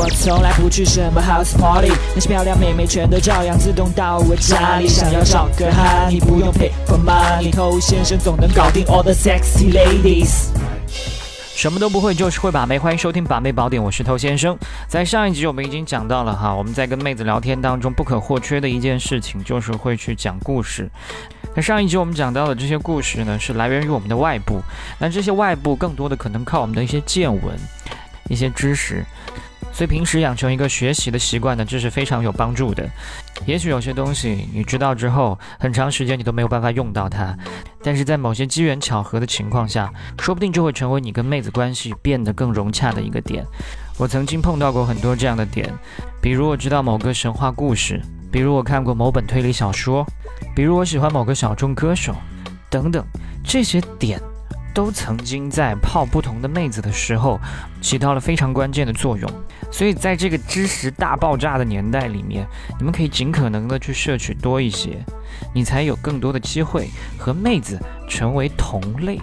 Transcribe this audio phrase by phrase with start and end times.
[0.00, 4.86] 我从来不去什么 house party，那些漂亮妹妹全都照样自动到我家里。
[4.86, 10.50] 想要找个哈，你不用 pay for money，偷先生总能搞定 all the sexy ladies。
[11.56, 12.78] 什么都不会，就是会把妹。
[12.78, 14.56] 欢迎收听《把妹宝典》，我是头先生。
[14.86, 20.88] 在上一集我们已经讲到了哈，我们在跟妹子聊天当中不可或缺的一件事情，就是会去讲故事。
[21.56, 24.62] 那上一集我们讲到的这些故事呢，是来源于我们的外部。
[25.00, 27.58] 那这些外部更多的可能靠我们的一些见闻、
[28.28, 29.04] 一些知识。
[29.78, 32.84] 所以平时养成一个学习的习惯呢，这是非常有帮助的。
[33.46, 37.32] 也许有些东西你知道之后，很长时间你都没有办法用到它，
[37.80, 39.88] 但是在某些机缘巧合的情况下，
[40.18, 43.46] 说不定就会成为你跟妹子关系变得更融洽的一个点。
[43.98, 45.72] 我曾经碰到过很多这样的点，
[46.20, 48.02] 比如我知道某个神话故事，
[48.32, 50.04] 比如我看过某本推理小说，
[50.56, 52.16] 比如我喜欢某个小众歌手，
[52.68, 53.06] 等等，
[53.44, 54.20] 这些点。
[54.78, 57.36] 都曾经在泡不同的妹子的时候，
[57.80, 59.28] 起到了非常关键的作用。
[59.72, 62.46] 所以在这个知识大爆炸的年代里面，
[62.78, 65.04] 你们可以尽可能的去摄取多一些，
[65.52, 67.76] 你才有更多的机会和妹子
[68.08, 69.20] 成为同类。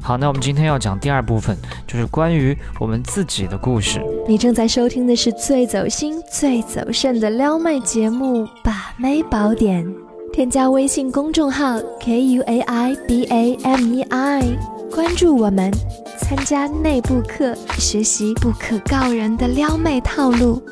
[0.00, 1.56] 好，那我们今天要讲第二部分，
[1.88, 4.00] 就是关于我们自己的故事。
[4.28, 9.84] 你正在收听的是最走心、最走肾的撩妹节目《把妹宝典》，
[10.32, 14.73] 添加微信公众号 k u a i b a m e i。
[14.94, 15.72] 关注我们，
[16.18, 20.62] 参加内部课，学习不可告人的撩妹套路。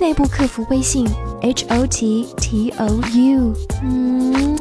[0.00, 1.06] 内部客服微信
[1.42, 3.52] ：h o t t o u。
[3.82, 4.56] 嗯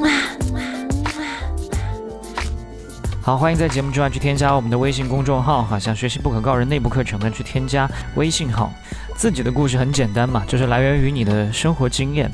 [3.22, 8.74] 好，欢迎在节目之外去添加我们的微信公众号哈，想学习不可告人内部课程的去添加微信号。
[9.16, 12.30] 自己的故事很简单嘛，就是来源于你的生活经验。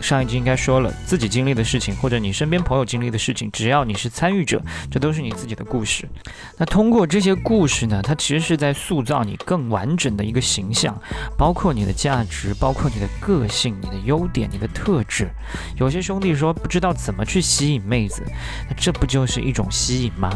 [0.00, 6.08] 上一集应该说了，自己经历的事情，或者你身边朋友经历的事情，只要你是参与者，这都是你自己的故事。
[6.56, 10.98] 那通过这些故事呢，它其实是在塑造你更完整的一个形象，
[11.36, 15.28] 包括你的价值，包括你的个性、你的优点、你的特质。
[15.76, 18.22] 有些兄弟说不知道怎么去吸引妹子，
[18.68, 20.30] 那这不就是一种吸引吗？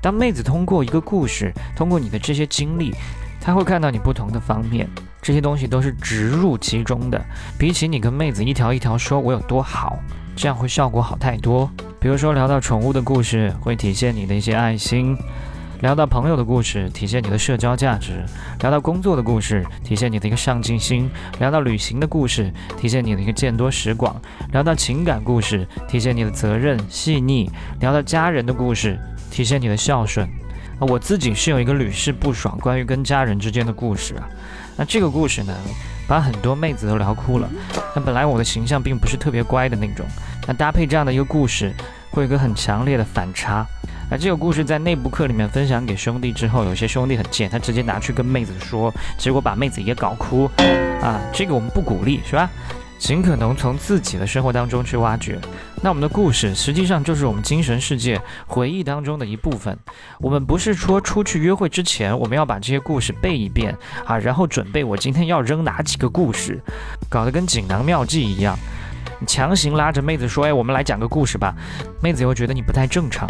[0.00, 2.94] 当妹子通过一个故事，通过你的这些经历，
[3.40, 4.88] 她会看到你不同的方面。
[5.26, 7.20] 这些东西都是植入其中的，
[7.58, 9.98] 比起你跟妹子一条一条说我有多好，
[10.36, 11.68] 这样会效果好太多。
[11.98, 15.16] 比如说聊到宠物的故事，会体现你的一些爱心；
[15.80, 18.12] 聊到朋友的故事，体现你的社交价值；
[18.60, 21.08] 聊到工作的故事，体现你的一个上进心；
[21.40, 24.14] 聊到旅行的故事，体现你的一个见多识广；
[24.52, 27.50] 聊到情感故事，体现你的责任细腻；
[27.80, 28.96] 聊到家人的故事，
[29.28, 30.28] 体现你的孝顺。
[30.78, 34.28] 啊，我自己是有一个屡试不爽关于跟家人之间的故事啊。
[34.76, 35.54] 那这个故事呢，
[36.06, 37.48] 把很多妹子都聊哭了。
[37.94, 40.04] 那本来我的形象并不是特别乖的那种，
[40.46, 41.74] 那搭配这样的一个故事，
[42.10, 43.66] 会有一个很强烈的反差。
[44.10, 50.48] 那这个故事在内部课里面分享给兄弟之后，有些兄弟很贱，他直接拿去跟妹子说，结果把妹子也搞哭。
[51.02, 52.50] 啊，这个我们不鼓励，是吧？
[52.98, 55.38] 尽可能从自己的生活当中去挖掘。
[55.82, 59.78] 那我们的故事实际上就是我们精神世界回忆当中的一部分。
[60.18, 66.60] 我们不是说出去约会之前，我们要把这些故事背一遍啊，然后准备我今天要扔哪几个故事，
[67.08, 68.58] 搞得跟锦囊妙计一样。
[69.26, 71.54] 强行拉着妹子说：“哎，我们来讲个故事吧。”
[72.02, 73.26] 妹子又觉得你不太正常，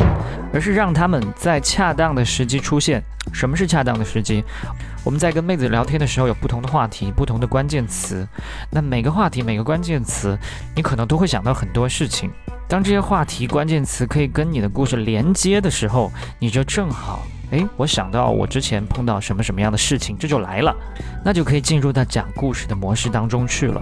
[0.52, 3.00] 而是让他们在恰当的时机出现。
[3.32, 4.42] 什么是恰当的时机？
[5.06, 8.26] 我们在跟妹子聊天的时候，有不同的话题、不同的关键词。
[8.72, 10.36] 那每个话题、每个关键词，
[10.74, 12.28] 你可能都会想到很多事情。
[12.66, 17.24] 当这些话题、关键词可以跟你的故事连接的时候，你就正好。
[17.52, 20.74] 哎，我想到我之前碰到什么什么样的事情，这就来了，
[21.24, 23.80] 那就可以进入到讲故事的模式当中去了。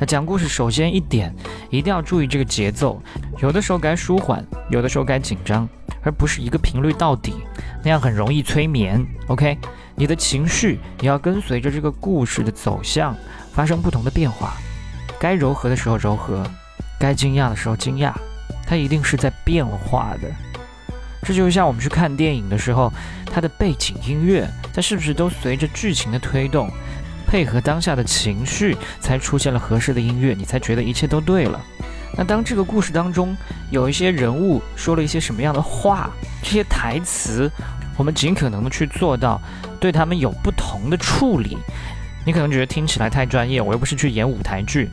[0.00, 1.32] 那讲故事首先一点，
[1.70, 3.00] 一定要注意这个节奏，
[3.40, 5.68] 有的时候该舒缓，有的时候该紧张，
[6.04, 7.34] 而不是一个频率到底，
[7.82, 9.04] 那样很容易催眠。
[9.28, 9.58] OK，
[9.94, 13.16] 你的情绪也要跟随着这个故事的走向
[13.52, 14.54] 发生不同的变化，
[15.18, 16.46] 该柔和的时候柔和，
[16.98, 18.12] 该惊讶的时候惊讶，
[18.66, 20.30] 它一定是在变化的。
[21.22, 22.92] 这就像我们去看电影的时候，
[23.24, 26.70] 它的背景音乐，它是不是都随着剧情的推动，
[27.26, 31.58] 配合当下的情绪，才出现了合适的音乐，你才觉得一切都对了。
[32.16, 33.36] 那当这个故事当中
[33.70, 36.10] 有一些人物说了一些什么样的话，
[36.42, 37.50] 这些台词，
[37.96, 39.40] 我们尽可能的去做到
[39.80, 41.58] 对他们有不同的处理。
[42.26, 44.88] 你可能觉得听起来太专业，我又不是去演舞台剧。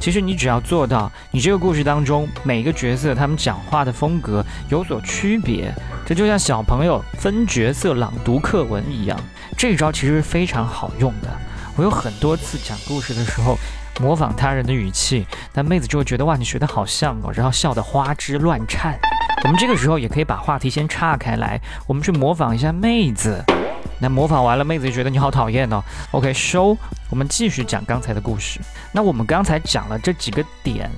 [0.00, 5.74] 其实你只要做到，你这个故事当中每个角色他们讲话的风格有所区别，
[6.06, 9.18] 这就像小朋友分角色朗读课文一样。
[9.56, 11.28] 这一招其实非常好用的。
[11.74, 13.58] 我有很多次讲故事的时候，
[14.00, 18.98] 模仿他人的语气，那妹子就会觉得哇，你学的好像哦，然后笑得花枝乱颤。
[19.44, 23.44] 我们这个时候也可以把话题先岔开来，我们去模仿一下妹子。
[24.00, 25.82] 那模仿完了，妹子就觉得你好讨厌哦。
[26.12, 26.76] OK，收，
[27.10, 28.60] 我们继续讲刚才的故事。
[28.92, 30.88] 那我们刚才讲了这几个点，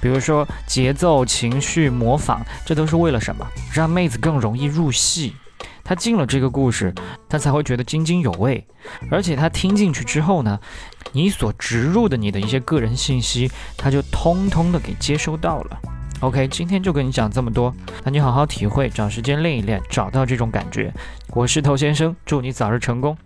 [0.00, 3.46] 比如说节奏、情绪、模仿，这都是为了什么？
[3.72, 5.34] 让妹子更容易入戏。
[5.82, 6.94] 她进了这个故事，
[7.28, 8.66] 她才会觉得津津有味。
[9.10, 10.58] 而且她听进去之后呢，
[11.14, 15.78] 你所植入的你的一些个人信息，它就通通的给接收到了。
[16.20, 17.72] OK，今天就跟你讲这么多，
[18.02, 20.92] 那你好好体会，找时间练一练，找到这种感觉。
[21.28, 23.16] 我是头先生，祝你早日成功。